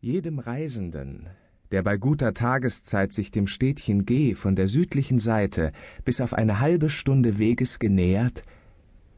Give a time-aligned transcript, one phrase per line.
[0.00, 1.28] Jedem Reisenden,
[1.72, 5.72] der bei guter Tageszeit sich dem Städtchen G von der südlichen Seite
[6.04, 8.44] bis auf eine halbe Stunde Weges genähert,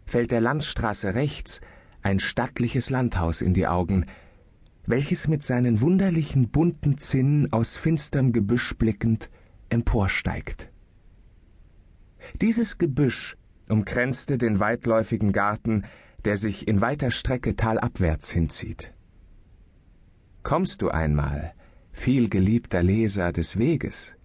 [0.06, 1.61] fällt der Landstraße rechts
[2.01, 4.06] ein stattliches Landhaus in die Augen,
[4.87, 9.29] welches mit seinen wunderlichen bunten Zinnen aus finsterm Gebüsch blickend
[9.69, 10.73] emporsteigt.
[12.41, 13.37] Dieses Gebüsch
[13.69, 15.85] umkränzte den weitläufigen Garten,
[16.25, 18.95] der sich in weiter Strecke talabwärts hinzieht.
[20.43, 21.52] Kommst du einmal,
[21.92, 24.16] vielgeliebter Leser des Weges,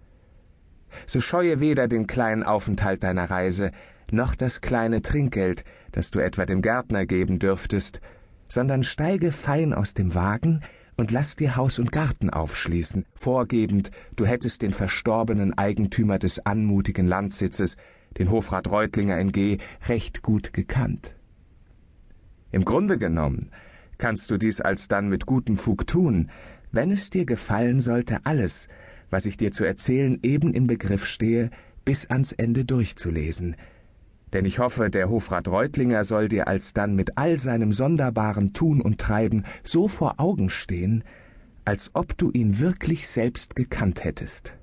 [1.05, 3.71] so scheue weder den kleinen Aufenthalt deiner Reise,
[4.11, 7.99] noch das kleine Trinkgeld, das du etwa dem Gärtner geben dürftest,
[8.47, 10.61] sondern steige fein aus dem Wagen
[10.95, 17.07] und lass dir Haus und Garten aufschließen, vorgebend, du hättest den verstorbenen Eigentümer des anmutigen
[17.07, 17.75] Landsitzes,
[18.17, 19.57] den Hofrat Reutlinger in G,
[19.89, 21.17] recht gut gekannt.
[22.51, 23.51] Im Grunde genommen
[23.97, 26.29] kannst du dies alsdann mit gutem Fug tun,
[26.71, 28.67] wenn es dir gefallen sollte, alles,
[29.09, 31.49] was ich dir zu erzählen eben im Begriff stehe,
[31.85, 33.55] bis ans Ende durchzulesen.
[34.33, 38.99] Denn ich hoffe, der Hofrat Reutlinger soll dir alsdann mit all seinem sonderbaren Tun und
[38.99, 41.03] Treiben so vor Augen stehen,
[41.63, 44.53] als ob du ihn wirklich selbst gekannt hättest.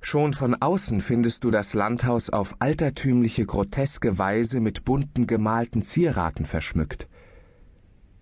[0.00, 6.44] Schon von außen findest du das Landhaus auf altertümliche, groteske Weise mit bunten gemalten Zieraten
[6.44, 7.08] verschmückt.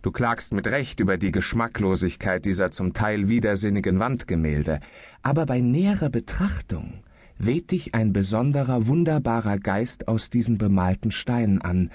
[0.02, 4.80] Du klagst mit Recht über die Geschmacklosigkeit dieser zum Teil widersinnigen Wandgemälde,
[5.22, 7.04] aber bei näherer Betrachtung
[7.38, 11.90] weht dich ein besonderer, wunderbarer Geist aus diesen bemalten Steinen an,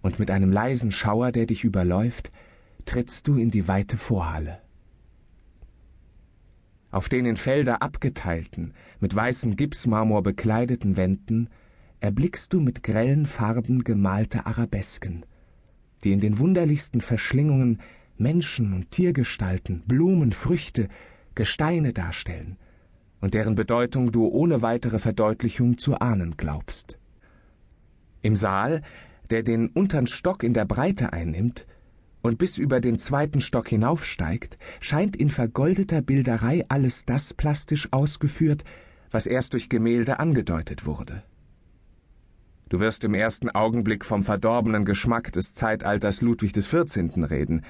[0.00, 2.32] und mit einem leisen Schauer, der dich überläuft,
[2.84, 4.58] trittst du in die weite Vorhalle.
[6.90, 11.48] Auf den in Felder abgeteilten, mit weißem Gipsmarmor bekleideten Wänden
[12.00, 15.24] erblickst du mit grellen Farben gemalte Arabesken,
[16.04, 17.80] die in den wunderlichsten Verschlingungen
[18.16, 20.88] Menschen und Tiergestalten, Blumen, Früchte,
[21.34, 22.58] Gesteine darstellen
[23.20, 26.98] und deren Bedeutung du ohne weitere Verdeutlichung zu ahnen glaubst.
[28.20, 28.82] Im Saal,
[29.30, 31.66] der den untern Stock in der Breite einnimmt
[32.20, 38.64] und bis über den zweiten Stock hinaufsteigt, scheint in vergoldeter Bilderei alles das plastisch ausgeführt,
[39.10, 41.22] was erst durch Gemälde angedeutet wurde.
[42.72, 47.30] Du wirst im ersten Augenblick vom verdorbenen Geschmack des Zeitalters Ludwig XIV.
[47.30, 47.66] reden.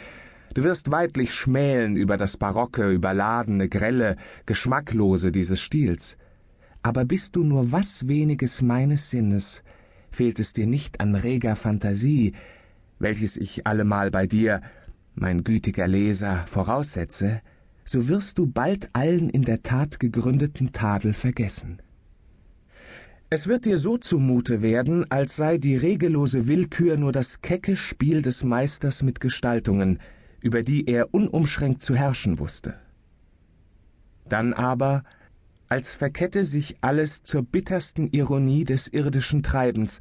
[0.54, 4.14] Du wirst weidlich schmälen über das barocke, überladene, grelle,
[4.46, 6.16] geschmacklose dieses Stils.
[6.84, 9.64] Aber bist du nur was weniges meines Sinnes,
[10.08, 12.32] fehlt es dir nicht an reger Fantasie,
[13.00, 14.60] welches ich allemal bei dir,
[15.16, 17.40] mein gütiger Leser, voraussetze,
[17.84, 21.82] so wirst du bald allen in der Tat gegründeten Tadel vergessen.
[23.34, 28.20] Es wird dir so zumute werden, als sei die regellose Willkür nur das kecke Spiel
[28.20, 30.00] des Meisters mit Gestaltungen,
[30.43, 32.75] über die er unumschränkt zu herrschen wusste.
[34.28, 35.03] Dann aber,
[35.70, 40.00] als verkette sich alles zur bittersten Ironie des irdischen Treibens,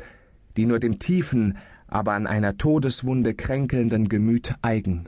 [0.58, 5.06] die nur dem tiefen, aber an einer Todeswunde kränkelnden Gemüt eigen.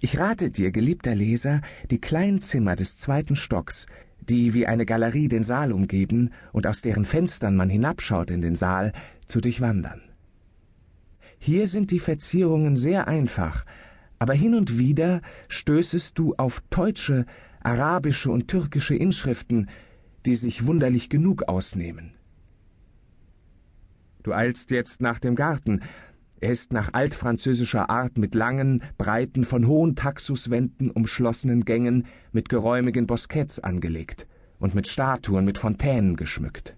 [0.00, 1.60] Ich rate dir, geliebter Leser,
[1.92, 3.86] die kleinen Zimmer des zweiten Stocks,
[4.28, 8.56] die wie eine Galerie den Saal umgeben und aus deren Fenstern man hinabschaut in den
[8.56, 8.92] Saal,
[9.26, 10.00] zu durchwandern.
[11.38, 13.64] Hier sind die Verzierungen sehr einfach,
[14.18, 17.26] aber hin und wieder stößest du auf deutsche,
[17.60, 19.68] arabische und türkische Inschriften,
[20.24, 22.12] die sich wunderlich genug ausnehmen.
[24.22, 25.82] Du eilst jetzt nach dem Garten,
[26.40, 33.06] er ist nach altfranzösischer Art mit langen, breiten, von hohen Taxuswänden umschlossenen Gängen mit geräumigen
[33.06, 34.26] Bosketts angelegt
[34.58, 36.76] und mit Statuen mit Fontänen geschmückt.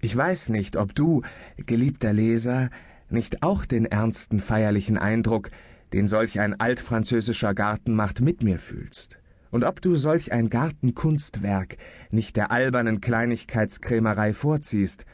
[0.00, 1.22] Ich weiß nicht, ob du,
[1.56, 2.68] geliebter Leser,
[3.08, 5.50] nicht auch den ernsten feierlichen Eindruck,
[5.92, 11.76] den solch ein altfranzösischer Garten macht, mit mir fühlst, und ob du solch ein Gartenkunstwerk
[12.10, 15.06] nicht der albernen Kleinigkeitskrämerei vorziehst,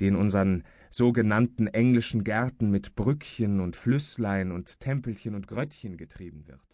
[0.00, 6.46] die in unseren sogenannten englischen Gärten mit Brückchen und Flüsslein und Tempelchen und Gröttchen getrieben
[6.46, 6.73] wird.